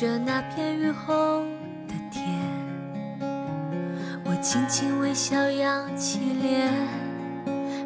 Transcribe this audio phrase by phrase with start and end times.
[0.00, 1.44] 着那片雨后
[1.86, 2.26] 的天，
[4.24, 6.68] 我轻轻微笑，扬起脸，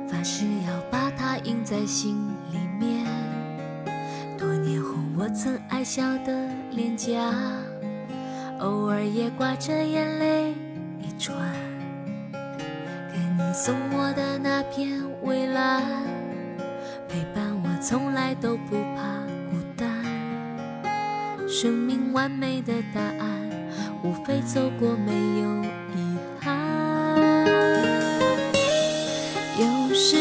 [0.09, 2.17] 发誓要把它印在心
[2.51, 3.05] 里面。
[4.39, 7.31] 多年后，我曾爱笑的脸颊，
[8.61, 10.55] 偶尔也挂着眼泪
[11.03, 11.37] 一串。
[12.33, 15.83] 给你送我的那片蔚蓝，
[17.07, 19.18] 陪伴我从来都不怕。
[21.49, 23.41] 生命完美的答案，
[24.03, 25.65] 无非走过没有
[25.97, 26.55] 遗憾。
[29.59, 30.17] 有时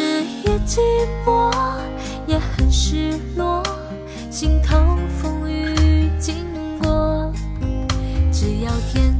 [0.45, 0.79] 也寂
[1.25, 1.51] 寞，
[2.27, 3.61] 也很失落，
[4.31, 6.45] 心头风雨经
[6.79, 7.33] 过，
[8.31, 9.13] 只要天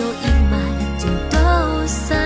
[0.00, 2.19] 有阴霾就都散。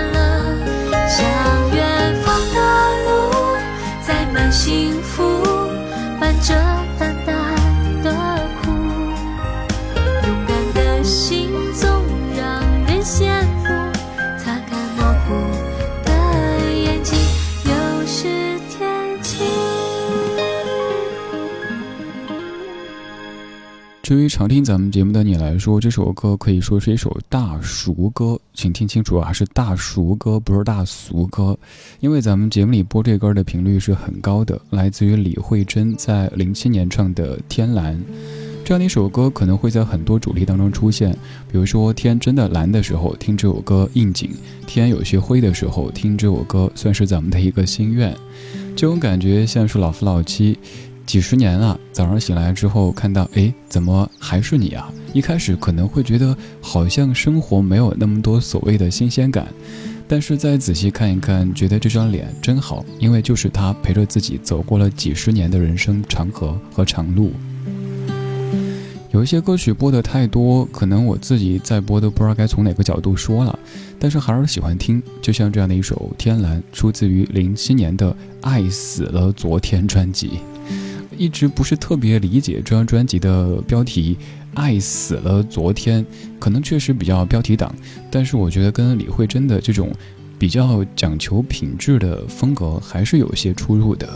[24.04, 31.58] 至于常听咱们节目的你来说，这首歌可以说是一首大熟歌，请听清楚啊，是大熟歌，不是大俗歌。
[32.00, 37.96] 因为咱们节目里播这歌的频率是很高的，来自于李慧珍在零七年唱的《天蓝》。
[38.62, 41.16] 这样的一首歌可能会在很多主题当中出现，
[41.50, 44.28] 比如说天真的蓝的时候听这首歌应景，
[44.66, 48.14] 天有些灰的时候听这首歌算是咱们的一个心愿。
[48.76, 50.58] 这种感觉像是老夫老妻。
[51.06, 54.92] 几十年了，早上醒来之后看到，哎，怎么还是你啊？
[55.12, 59.46] 一开始可能会觉得好像生活没有那么多所谓的新鲜感，
[60.08, 67.32] 但是再仔细看一看，觉得这张脸真好，因为就是他陪着自己走过了几十年的人生长河和长路。
[69.12, 73.56] 有一些歌曲播的太多，可能我自己在播都不知道该从哪个角度说了，
[74.00, 75.00] 但是还是喜欢听。
[75.22, 80.40] 就像这样的一首《天蓝》，出自于零七年的《爱死了昨天》专辑。
[81.18, 84.16] 一直不是特别理解这张专辑的标题
[84.54, 86.04] “爱死了昨天”，
[86.38, 87.74] 可能确实比较标题党，
[88.10, 89.90] 但是我觉得跟李慧珍的这种
[90.38, 94.08] 比较讲求品质的风格还是有些出入的。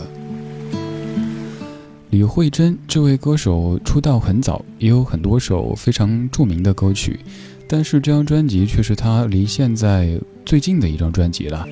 [2.11, 7.19] 李慧珍这位歌手出道很早，也有很多首非常著名的歌曲，
[7.67, 11.67] 但是这张专辑却是她离现在最近的一张专辑了。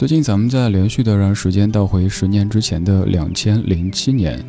[0.00, 4.42] 最近咱们在连续的让时间倒回十年之前的两千零七年，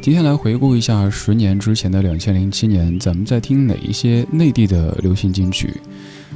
[0.00, 5.78] 今天来回顾一下十年之前的两千零七年，咱们在听哪一些内地的流行金曲？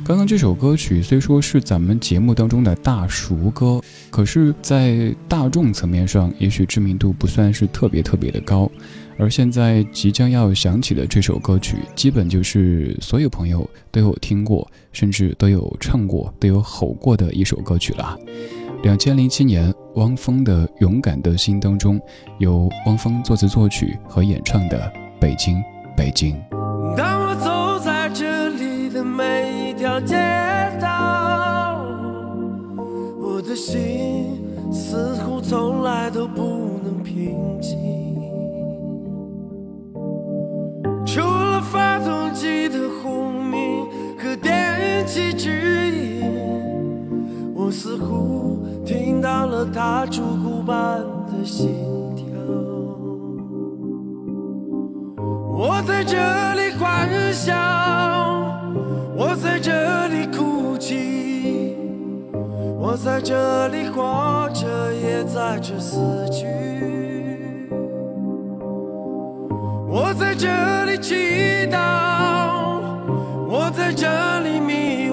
[0.04, 3.80] 刚刚这首歌曲虽说是咱们节目当中的大熟歌，
[4.10, 8.70] 可是，在大众层面上，也许知名度不算是特别特别的高。
[9.18, 18.16] 而现在即将要响起的这首歌曲，基本就是所有朋友都有听过，甚至都有唱过、都有吼过的一首歌曲了。
[18.82, 22.00] 两千零七年，汪峰的《勇敢的心》当中，
[22.38, 24.78] 由汪峰作词作曲和演唱的
[25.20, 25.60] 《北京，
[25.96, 26.36] 北京》。
[26.96, 30.14] 当我走在这里的每一条街
[30.80, 31.84] 道，
[33.20, 34.40] 我的心
[34.72, 37.76] 似乎从来都不能平静。
[41.04, 43.84] 除了发动机的轰鸣
[44.16, 45.67] 和电气之，
[47.68, 51.68] 我似乎听到了它烛骨般的心
[52.16, 52.24] 跳。
[55.54, 56.16] 我在这
[56.54, 57.54] 里欢笑，
[59.14, 61.76] 我在这里哭泣，
[62.80, 65.98] 我在这里活着，也在这死
[66.30, 66.46] 去。
[69.86, 70.48] 我在这
[70.86, 71.14] 里祈
[71.70, 72.80] 祷，
[73.46, 74.08] 我在这
[74.40, 75.07] 里迷，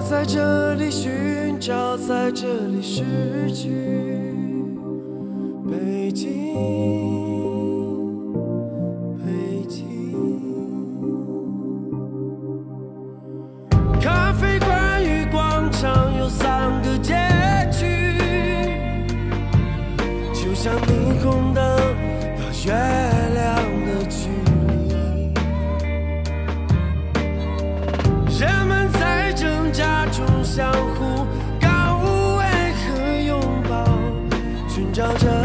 [0.00, 3.68] 我在这里寻找，在这里失去。
[5.70, 6.54] 北京，
[9.18, 9.84] 北京。
[14.00, 17.14] 咖啡馆与广场有三个街
[17.70, 18.16] 区，
[20.32, 21.62] 就像霓虹灯
[22.38, 22.72] 到月
[35.00, 35.39] 寻找着、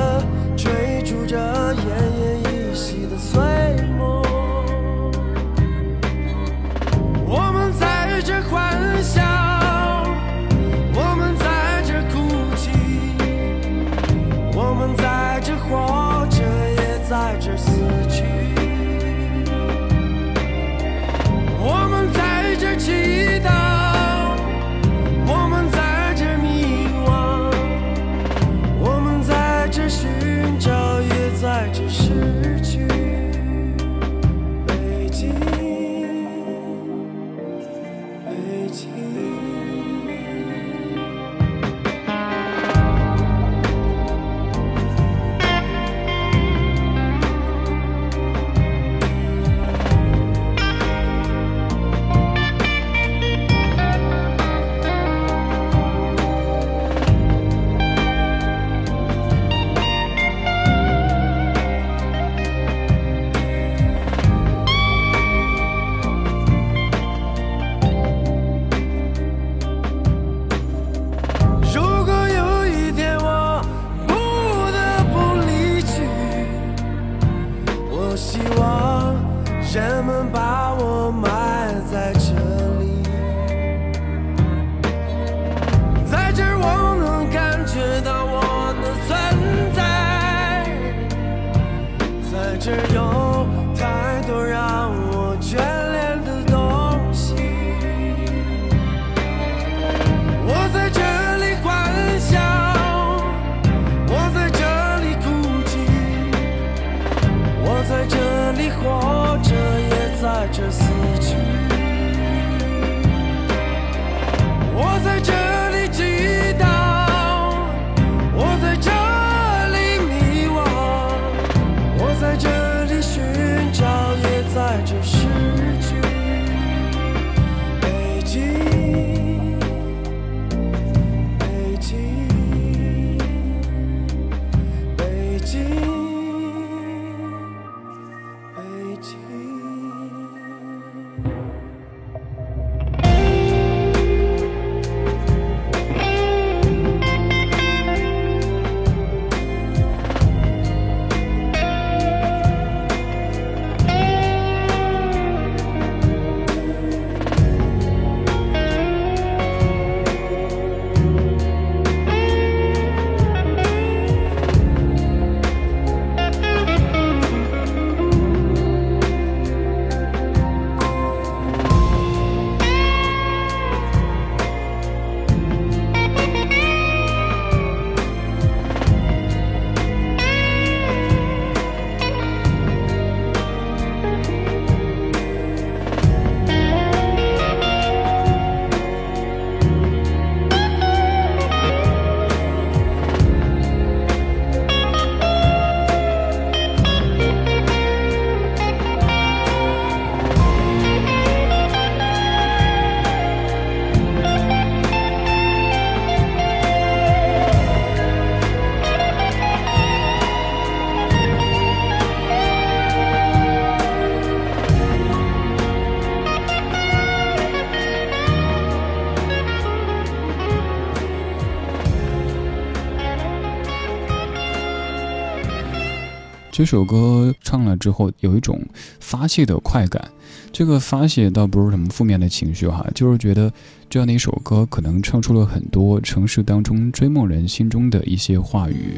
[226.57, 228.57] 这首歌唱了之后，有一种
[229.01, 230.09] 发泄的快感。
[230.53, 233.51] 这个发泄倒不是什么负面的情绪哈，就是觉得
[233.89, 238.93] 这样的一首歌，可能唱出了很多城市当中追梦人心中的一些话语。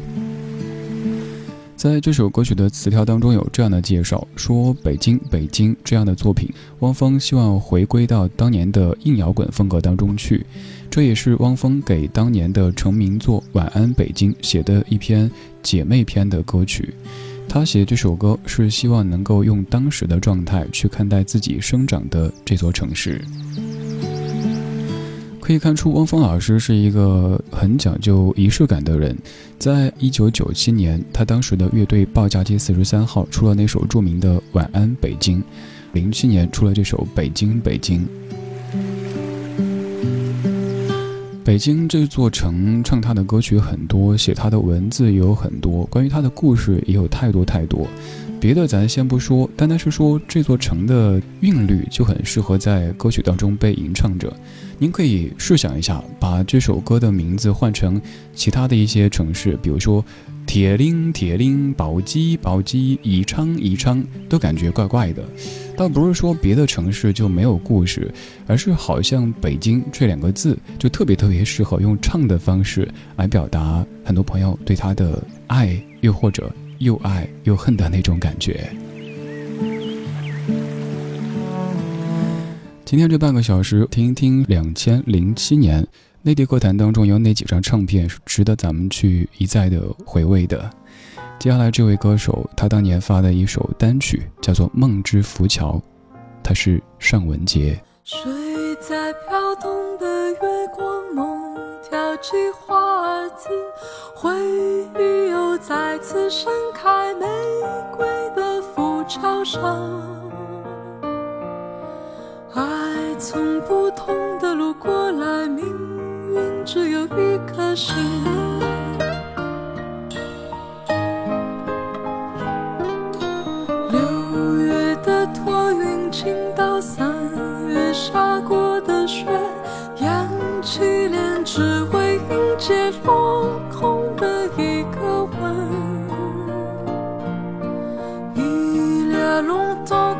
[1.74, 6.48] 在这首歌曲的词条当中有这样的介绍：说北京，北京这样的作品，
[6.78, 10.46] 汪峰希望回归到当年的硬摇滚风格当中去。
[10.88, 15.28] 这也是汪峰给当年的成名作《晚安北京》写的一篇
[15.60, 16.94] 姐妹篇的歌曲。
[17.48, 23.24] 他写这首歌是希望能够用当时的状态去看待自己生长的这座城市。
[25.40, 29.16] 可以看出，汪峰老师是一个很讲究仪式感的人。
[29.58, 35.40] 在一九九七年，他当时的乐队报价街四十三号出了那首著名的《晚安北京》，
[35.94, 38.06] 零七年出了这首《北京北京》。
[41.48, 47.88] 北京这座城，唱他的歌曲很多，写他的文字也有很多，关于他的故事也有太多太多。
[48.40, 54.32] 别的咱先不说，单单是说这座城的韵律就很适合在歌曲当中被吟唱着。
[54.78, 58.00] 您可以试想一下，把这首歌的名字换成
[58.34, 60.04] 其他的一些城市，比如说
[60.46, 65.24] 铁岭、铁岭、宝鸡、宝鸡、宜昌、宜昌，都感觉怪怪的。
[65.76, 68.08] 倒不是说别的城市就没有故事，
[68.46, 76.52] 而是好像北京这两个字就特别特别适合用唱的方式来表达很多朋友对他的爱，又或者。
[76.78, 78.70] 又爱又恨的那种感觉。
[82.84, 85.86] 今天这半个小时，听一听两千零七年
[86.22, 90.70] 内地歌坛当中有哪几张唱片是值得咱们去一再的回味的。
[91.38, 95.74] 接下来这位歌手，他当年发的一首单曲叫做《梦之浮桥》，
[96.42, 97.76] 他是尚雯婕。
[98.04, 100.38] 睡在飘动的月
[100.74, 101.47] 光梦，
[101.88, 103.48] 跳起花儿子。
[104.14, 104.30] 回
[104.98, 107.26] 忆又再次盛开，玫
[107.96, 109.62] 瑰的浮桥上，
[112.54, 115.64] 爱从不同的路过来，命
[116.34, 117.94] 运只有一颗心。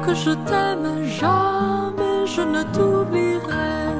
[0.08, 3.92] 这是他们让人生的独立来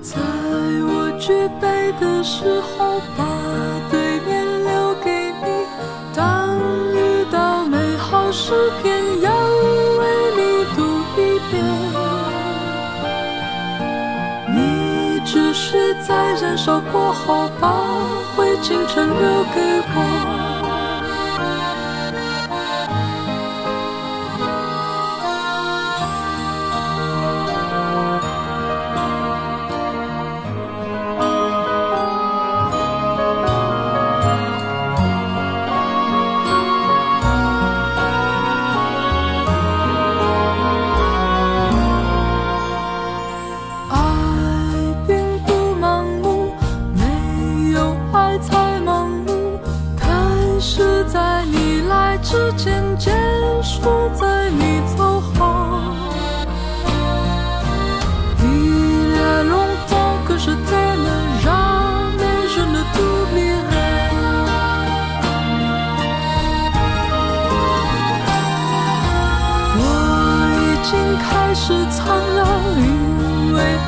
[0.00, 0.16] 在
[0.86, 3.26] 我举杯的时候，把
[3.90, 5.66] 对面留给你。
[6.14, 6.56] 当
[6.94, 6.96] 遇
[7.30, 9.30] 到美好诗篇，要
[10.00, 10.02] 为
[10.34, 10.80] 你读
[11.20, 11.62] 一遍，
[14.48, 17.68] 你只是在燃烧过后，把
[18.34, 19.60] 回青春留给
[19.94, 20.13] 我。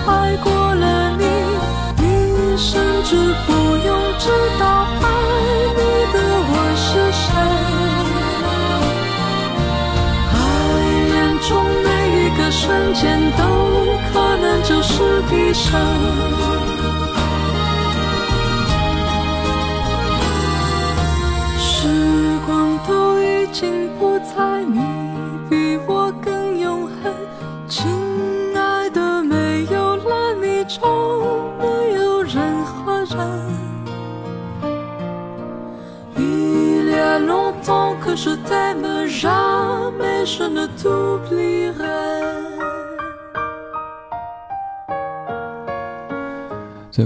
[0.08, 1.24] 爱过了你，
[1.98, 4.64] 你甚至不用知道
[5.02, 5.04] 爱
[5.74, 5.80] 你
[6.12, 6.16] 的
[6.48, 7.24] 我是谁。
[10.32, 10.34] 爱
[11.12, 11.14] 眼
[11.48, 11.48] 中
[11.84, 11.86] 每
[12.20, 13.04] 一个瞬间，
[13.36, 13.40] 都
[14.12, 14.94] 可能就是
[15.32, 16.55] 一生。
[38.16, 38.34] 在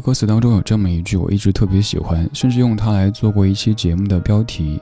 [0.01, 4.81] 歌词当中有这么一句，我一直特别喜欢，甚至用它来做过一期节目的标题。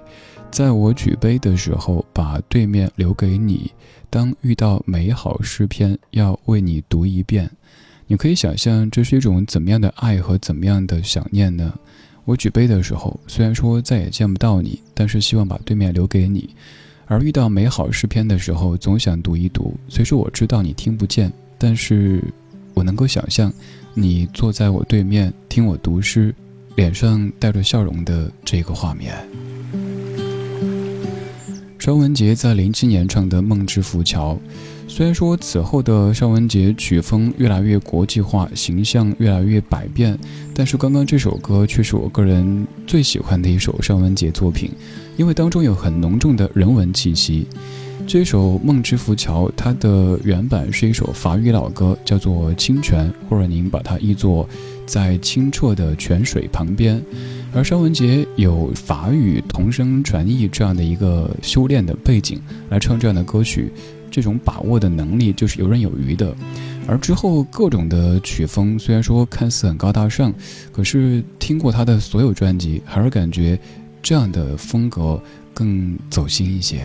[0.51, 3.73] 在我举杯的时候，把对面留给你。
[4.11, 7.51] 当遇到美好诗篇，要为你读一遍。
[8.07, 11.73] 你可以想象，这是一种怎么样的爱和怎么样的想念呢？
[12.29, 16.51] 我举杯的时候，虽然说再也见不到你，但是希望把对面留给你。
[17.07, 19.73] 而遇到美好诗篇的时候，总想读一读。
[19.89, 22.23] 虽说我知道你听不见，但是
[22.75, 23.51] 我能够想象，
[23.95, 26.35] 你坐在我对面听我读诗，
[26.77, 29.17] 脸上带着笑容的这个画面。
[31.79, 34.35] 邵文杰在零七年唱的《梦之浮桥》，
[34.91, 40.19] 虽然说此后的尚雯婕曲风越来越国际化，形象越来越百变，
[40.55, 44.71] 但是刚刚这首歌却是我个人最喜欢的一首尚雯婕作品，
[45.17, 47.47] 因为当中有很浓重的人文气息。
[48.09, 54.49] 这首《梦之浮桥》，它的原版是一首法语老歌，叫做《清泉》，或者您把它译作
[54.87, 57.01] “在清澈的泉水旁边”。
[57.55, 62.41] 而尚雯婕有法语同声传译这样的一个修炼的背景
[62.71, 63.71] 来唱这样的歌曲，
[64.19, 66.35] 这种把握的能力就是游刃有余的。
[66.89, 70.35] 而之后各种的曲风虽然说看似很高大上，
[70.73, 73.57] 可是听过他的所有专辑，还是感觉
[74.03, 75.23] 这样的风格
[75.55, 76.81] 更走心一些。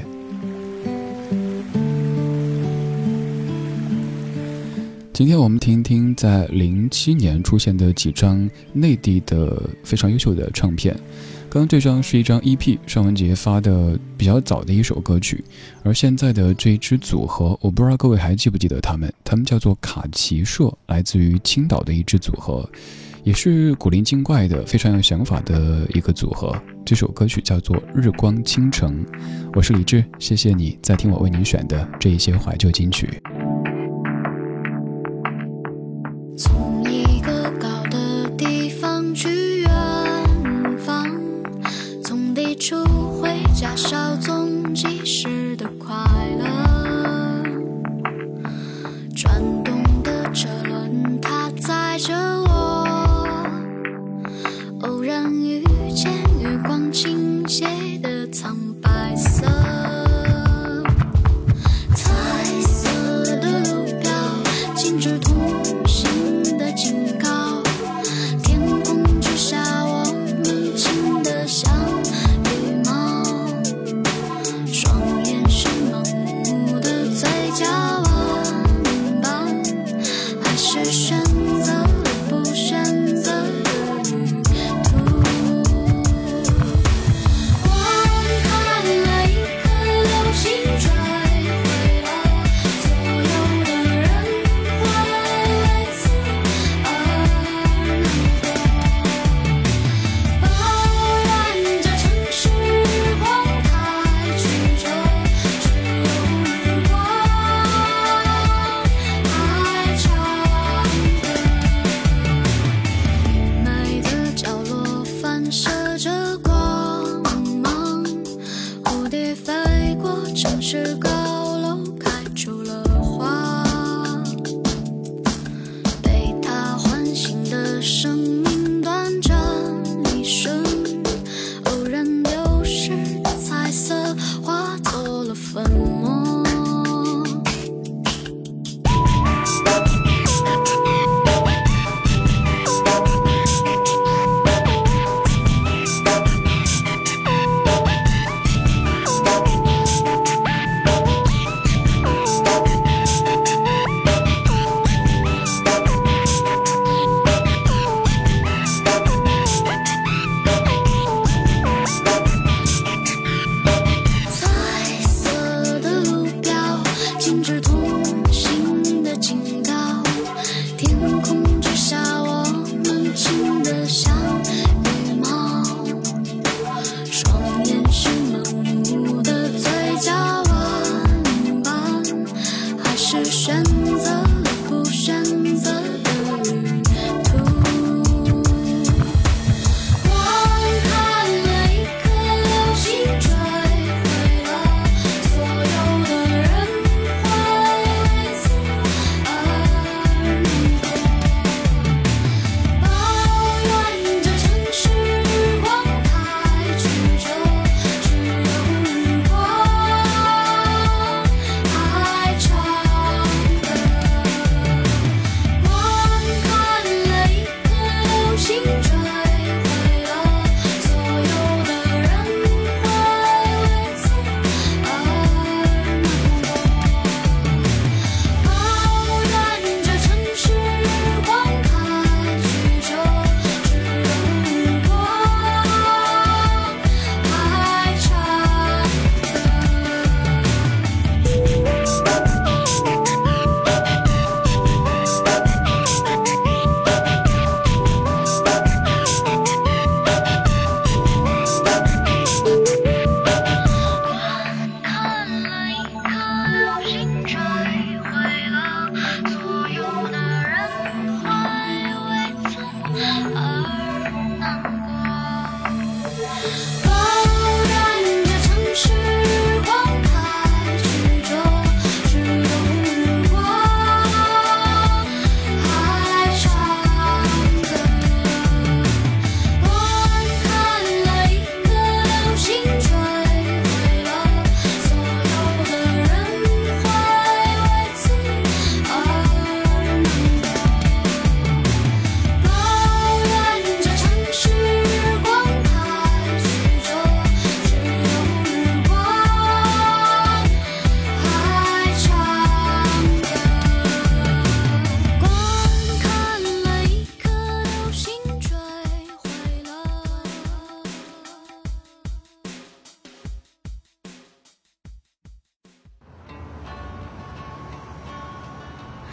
[5.11, 10.95] 今天我们听一听在零七年出现的几张内地的非常优秀的唱片。
[11.53, 15.45] 刚刚这张是一张 EP，尚雯婕发的比较早的一首歌曲。
[15.83, 19.13] 而现在的这一支组合，我不知道各位还记不记得他们？
[19.23, 22.67] 他们叫做卡奇社，来自于青岛的一支组合，
[23.23, 26.59] 也是古灵精怪的、非常有想法的一个组合。
[26.83, 29.05] 这首歌曲叫做《日光倾城》。
[29.53, 33.21] 我是李志，谢谢你在听我为你选的这一些怀旧金曲。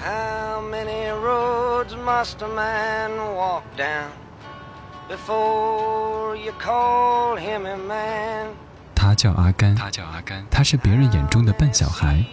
[0.02, 4.08] How many roads must a man walk down
[5.10, 8.46] before you call him a man?
[8.94, 12.24] 他叫阿甘，他叫阿甘，他是别人眼中的笨小孩，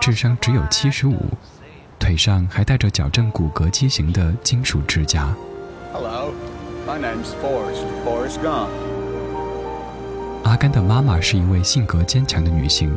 [0.00, 1.16] 智商只有七十五，
[1.96, 5.32] 腿上还带着矫正骨骼畸形的金属支架。
[5.92, 6.32] Hello,
[6.88, 8.66] my name's Forrest, Forrest Gump.
[10.42, 12.92] 阿甘的妈妈是一位性格坚强的女性，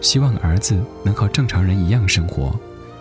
[0.00, 2.52] 希望儿子能和正常人一样生活。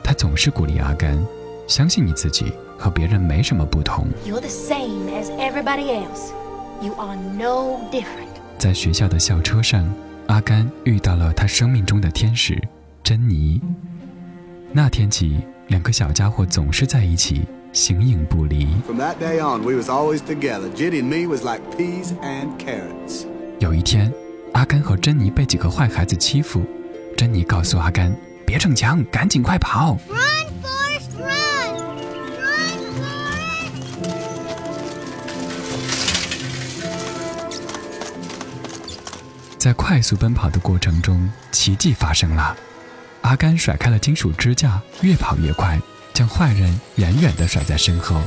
[0.08, 1.22] 她总是鼓励阿甘，
[1.68, 4.08] 相信你自己，和别人没什么不同。
[4.26, 6.32] You're the same as everybody else.
[6.82, 8.40] You are no different.
[8.58, 9.86] 在学校的校车上，
[10.28, 12.58] 阿甘遇到了他生命中的天使
[13.04, 13.62] 珍妮。
[14.72, 17.42] 那天起，两个小家伙总是在一起，
[17.74, 18.66] 形影不离。
[18.86, 20.70] From that day on, we was always together.
[20.74, 23.26] Jitty and me was like peas and carrots.
[23.60, 24.10] 有一天，
[24.54, 26.62] 阿甘和珍妮被几个坏孩子欺负，
[27.18, 28.16] 珍妮告诉阿甘
[28.48, 30.18] ：“别逞强，赶紧快跑！” Run,
[30.64, 31.76] Forrest, run!
[32.40, 33.74] Run, Forrest!
[39.58, 42.56] 在快速奔跑的过程中，奇迹发生了。
[43.24, 45.78] 阿甘甩开了金属支架，越跑越快，
[46.14, 48.22] 将坏人远远地甩在身后。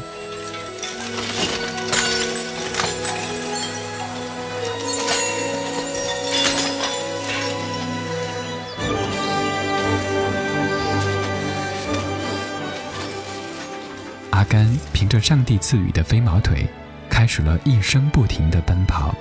[14.31, 16.67] 阿甘凭着上帝赐予的飞毛腿，
[17.09, 19.15] 开始了一生不停的奔跑。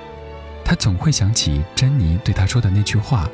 [0.64, 3.28] 他总会想起珍妮对他说的那句话：“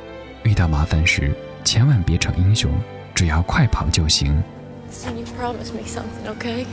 [0.44, 1.36] 遇到麻烦时，
[1.66, 2.72] 千万别逞英雄，
[3.14, 4.42] 只要快跑就行。
[4.90, 6.66] Listen, you promise me something, okay?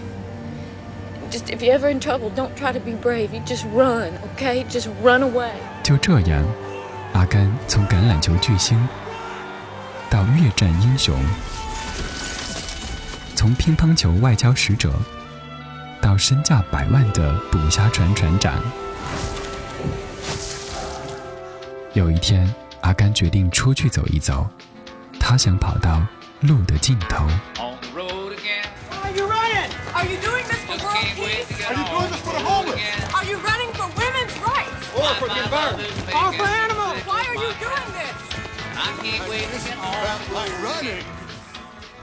[1.33, 3.31] Just if you're ever in trouble, don't try to be brave.
[3.33, 4.65] You just run, okay?
[4.71, 5.51] Just run away.
[5.83, 6.45] ”就这样，
[7.13, 8.79] 阿甘从橄榄球巨星
[10.09, 11.19] 到越战英雄，
[13.43, 14.93] 从乒乓球外交使者
[16.01, 18.55] 到身价百万的捕虾船船长。
[21.93, 22.49] 有一天，
[22.83, 24.49] 阿甘决定出去走一走，
[25.19, 26.01] 他想跑到
[26.43, 27.27] 路的尽头。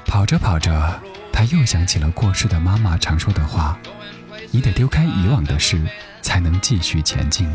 [0.05, 1.01] 跑着跑着，
[1.39, 3.79] 他又想起了过世的妈妈常说的话
[4.51, 5.81] ：“你得丢开以往的事，
[6.21, 7.47] 才能继续前进。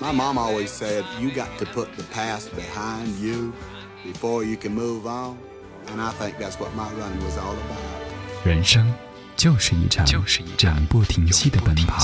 [0.00, 3.52] My mom always said, you got to put the past behind you
[4.04, 5.38] before you can move on.
[5.88, 8.46] And I think that's what my running was all about.
[8.46, 8.94] 人生
[9.36, 11.98] 就是一场就是一场永不停息的奔跑。